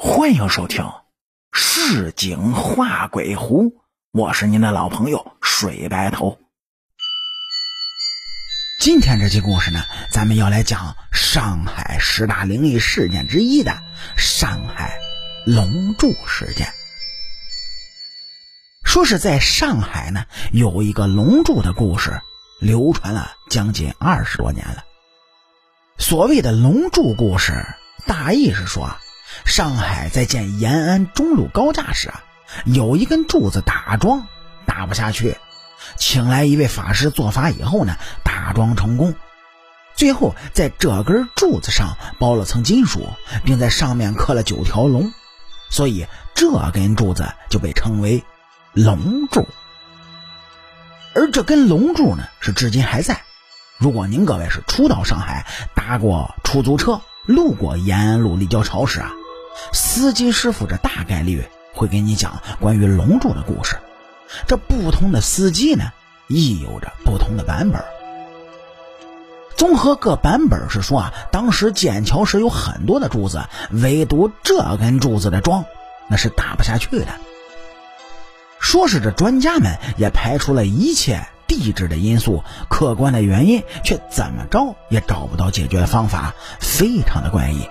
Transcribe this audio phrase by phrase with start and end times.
[0.00, 0.84] 欢迎收听
[1.50, 3.64] 《市井画鬼狐》，
[4.12, 6.38] 我是您的老朋友水白头。
[8.80, 9.82] 今天这期故事呢，
[10.12, 13.76] 咱们要来讲上海十大灵异事件之一的
[14.16, 15.00] 上海
[15.44, 16.68] 龙柱事件。
[18.84, 22.20] 说是在上海呢，有一个龙柱的故事，
[22.60, 24.84] 流传了将近二十多年了。
[25.98, 27.66] 所谓的龙柱故事，
[28.06, 28.96] 大意是说。
[29.44, 32.22] 上海在建延安中路高架时啊，
[32.64, 34.26] 有一根柱子打桩
[34.66, 35.36] 打不下去，
[35.96, 39.14] 请来一位法师做法以后呢，打桩成功。
[39.94, 43.08] 最后在这根柱子上包了层金属，
[43.44, 45.12] 并在上面刻了九条龙，
[45.70, 48.22] 所以这根柱子就被称为
[48.72, 49.48] 龙柱。
[51.14, 53.22] 而这根龙柱呢，是至今还在。
[53.78, 59.12] 如果您各位是初到上海，搭过出租车，路过延安路立交桥时啊。
[59.72, 63.78] 司机师傅这大概率会给你讲关于龙柱的故事，
[64.46, 65.92] 这不同的司机呢，
[66.26, 67.82] 亦有着不同的版本。
[69.56, 75.64] 综合各版本是说啊，当时建桥时有很多的柱子，唯独这根柱子的桩
[76.08, 77.08] 那是打不下去的。
[78.60, 87.68] 说是这专家们也排除了一切地质的因素，客观的原因却怎么着也找不到解决的方法，非常的怪异。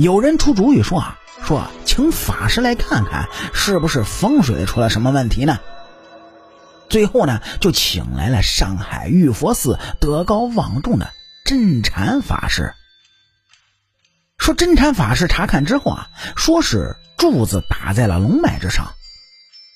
[0.00, 5.58] 有人出主意说啊，说请法师来看看，是不是风水出了什么问题呢？
[6.88, 11.12] 最后呢，就请来了上海玉佛寺德高望重的
[11.44, 12.72] 真禅法师。
[14.38, 18.90] 说真禅法师查看之后啊，说是柱子打在了龙脉之上，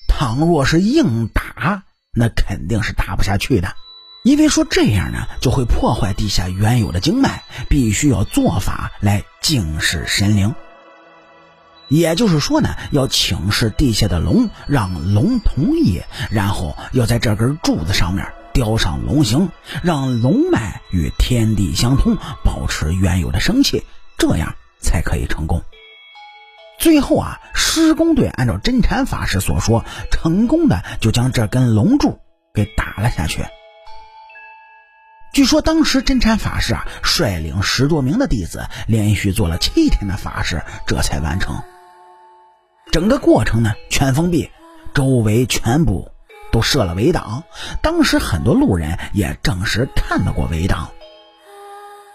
[0.08, 1.82] 倘若是硬打，
[2.14, 3.68] 那肯定是打不下去的。
[4.24, 10.54] 因为说这样呢，就会破坏地下原有的经脉，必须要做法来警示神灵。
[11.88, 19.50] 也就是说呢，要请示地下的龙，让龙同意，然后要在这根柱子上面雕上龙形，
[19.82, 23.84] 让龙脉与天地相通，保持原有的生气，
[24.16, 25.62] 这样才可以成功。
[26.78, 32.20] 最后啊，施工队按照真禅法师所说，成功的就将这根龙柱
[32.54, 33.44] 给打了下去。
[35.34, 41.60] 据说当时真禅法师啊，率领十多名的弟子，连续做了七天的法事，这才完成。
[42.92, 44.48] 整个过程呢，全封闭，
[44.94, 46.08] 周围全部
[46.52, 47.42] 都设了围挡。
[47.82, 50.92] 当时很多路人也证实看到过围挡。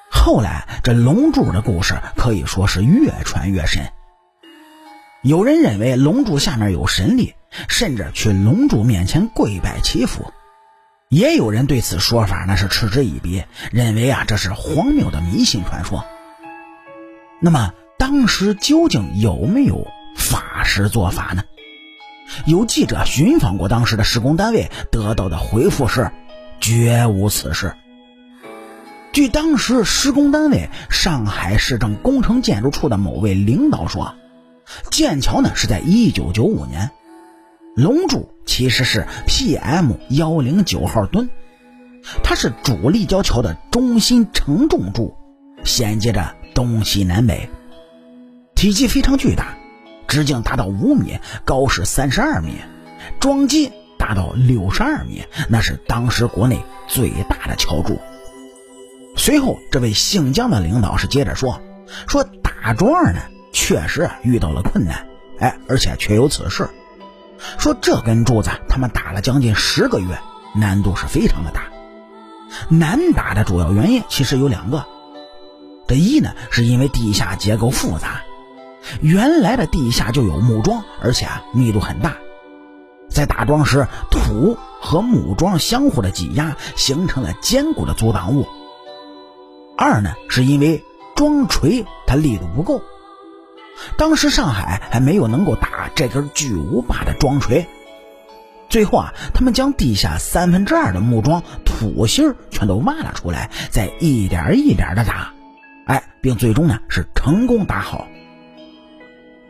[0.09, 3.84] 后来这龙柱的故事可以说是越传越深。
[5.24, 7.35] 有人认为龙柱下面有神力，
[7.68, 10.31] 甚至去龙柱面前跪拜祈福。
[11.09, 16.06] 也有人对此说法那是嗤之以鼻，认为啊这是荒谬的迷信传说。
[17.42, 21.42] 那么当时究竟有没有法师做法呢？
[22.46, 26.12] 有记者寻访过当时的施工单位，得到的回复是
[26.62, 27.74] 绝无此事。
[29.12, 34.14] 据当时施工单位上海市政工程建筑处的某位领导说，
[34.91, 36.91] 建桥呢是在一九九五年。
[37.79, 41.29] 龙柱其实是 PM 幺零九号墩，
[42.22, 45.16] 它是主立交桥的中心承重柱，
[45.63, 47.50] 衔接着东西南北，
[48.53, 49.57] 体积非常巨大，
[50.09, 52.56] 直径达到五米，高是三十二米，
[53.22, 57.97] 桩基达到六十二米，那是当时国内最大的桥柱。
[59.16, 61.61] 随后，这位姓姜的领导是接着说
[62.09, 63.22] ：“说打桩呢，
[63.53, 65.07] 确实遇到了困难，
[65.40, 66.67] 哎，而且确有此事。”
[67.58, 70.20] 说这根柱子他们打了将近十个月，
[70.56, 71.64] 难度是非常的大。
[72.70, 74.86] 难打的主要原因其实有两个，
[75.88, 78.22] 这一呢是因为地下结构复杂，
[79.02, 82.18] 原来的地下就有木桩，而且啊密度很大，
[83.10, 88.48] 在打桩时土和木桩相互的挤压，形成了坚固的阻挡物。
[89.78, 90.84] 二呢是因为
[91.16, 92.82] 桩锤它力度不够。
[93.97, 97.67] 当时上海还没有能够打这根巨无霸的桩锤，
[98.70, 105.34] 最后啊，他们将地下三分之二的木桩土芯全都挖了出来，再一点一点的打，
[105.85, 108.08] 哎，并最终呢是成功打好。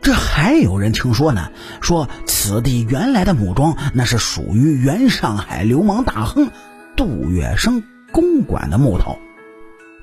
[0.02, 1.50] 这还有人听说呢，
[1.82, 6.50] 说此地原来的木桩那是属于原上海流氓大亨
[6.96, 9.18] 杜月笙公馆的木头，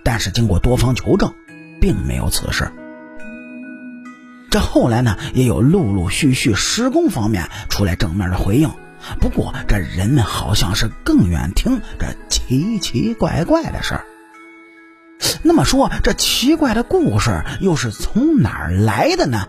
[0.04, 1.34] 但是经过多方求证，
[1.82, 2.72] 并没有此事。
[4.58, 8.72] 这后来呢，也有陆陆续续施工方面出来正面的回应，
[9.20, 14.06] 不过这人们好像是更愿听这奇奇怪怪的事儿。
[15.44, 19.48] 那么说，这奇怪的故事又是从哪儿来的呢？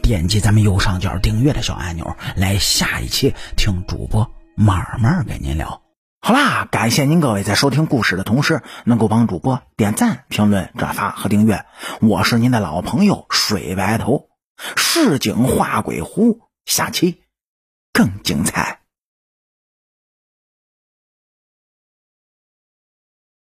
[0.00, 5.87] 点击咱们右上角订阅的小按钮，来下一期听主播慢慢给您聊。
[6.20, 11.64] 好啦，感谢您各位在收听故事的同时，能够帮主播点赞、评论、转发和订阅。
[12.00, 14.28] 我是您的老朋友水白头，
[14.76, 17.22] 市井画鬼狐，下期
[17.92, 18.80] 更精彩。